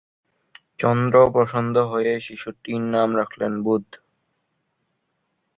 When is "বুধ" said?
3.63-3.85